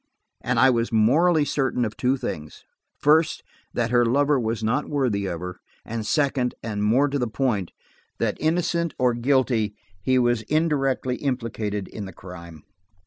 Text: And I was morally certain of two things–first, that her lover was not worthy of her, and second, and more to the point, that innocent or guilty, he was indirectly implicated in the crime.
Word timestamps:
And 0.43 0.57
I 0.59 0.71
was 0.71 0.91
morally 0.91 1.45
certain 1.45 1.85
of 1.85 1.95
two 1.95 2.17
things–first, 2.17 3.43
that 3.75 3.91
her 3.91 4.03
lover 4.03 4.39
was 4.39 4.63
not 4.63 4.89
worthy 4.89 5.27
of 5.27 5.41
her, 5.41 5.59
and 5.85 6.07
second, 6.07 6.55
and 6.63 6.81
more 6.83 7.07
to 7.07 7.19
the 7.19 7.27
point, 7.27 7.71
that 8.17 8.35
innocent 8.39 8.95
or 8.97 9.13
guilty, 9.13 9.75
he 10.01 10.17
was 10.17 10.41
indirectly 10.49 11.17
implicated 11.17 11.87
in 11.87 12.05
the 12.05 12.13
crime. 12.13 12.63